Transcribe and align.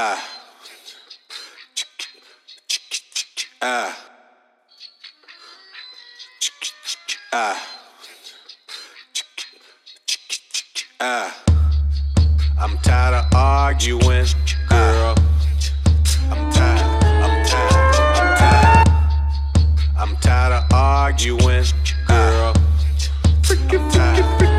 Ah. 0.00 0.24
Ah. 3.60 3.98
Ah. 7.32 7.66
Ah. 11.00 11.42
I'm 12.60 12.78
tired 12.78 13.14
of 13.14 13.34
arguing, 13.34 13.98
girl. 14.68 15.16
I'm 16.30 16.52
tired, 16.52 17.02
I'm 17.24 17.44
tired, 17.44 17.96
I'm 18.14 18.36
tired. 18.38 18.88
I'm 19.98 20.16
tired 20.18 20.52
of 20.52 20.72
arguing, 20.72 21.64
girl. 22.06 22.54
I'm 23.50 23.90
tired. 23.90 24.57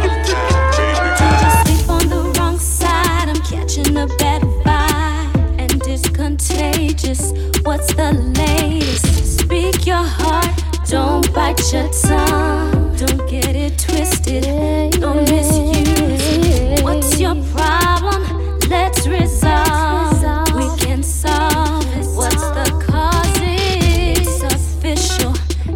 Shut 11.70 12.04
up. 12.10 12.98
Don't 12.98 13.30
get 13.30 13.56
it 13.56 13.78
twisted. 13.78 15.00
Don't 15.00 15.22
misuse. 15.30 16.82
What's 16.82 17.20
your 17.20 17.36
problem? 17.54 18.58
Let's 18.68 19.06
resolve. 19.06 20.52
We 20.56 20.66
can 20.84 21.04
solve 21.04 21.86
it. 21.96 22.08
What's 22.16 22.42
the 22.58 22.66
cause? 22.88 23.38
It's 23.44 24.42
official. 24.42 25.36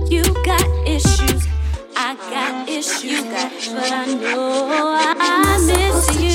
You 0.10 0.24
got 0.44 0.66
issues. 0.88 1.46
I 1.96 2.16
got 2.16 2.68
issues. 2.68 3.26
But 3.26 3.92
I 3.92 4.06
know 4.16 4.96
I 4.98 5.60
miss 5.68 6.20
you. 6.20 6.33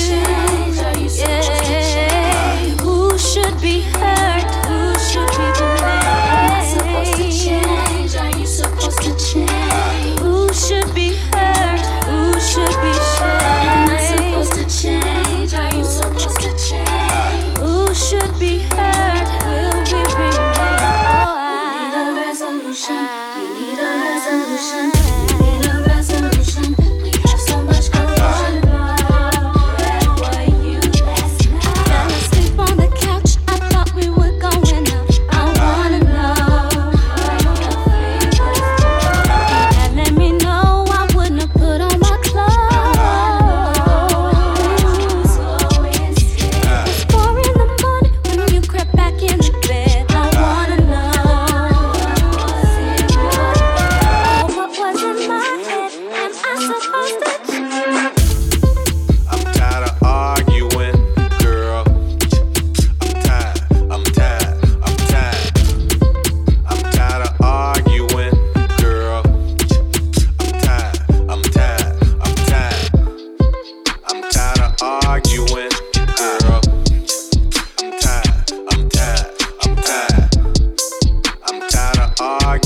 passion. 24.71 24.98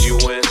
you 0.03 0.17
win. 0.17 0.42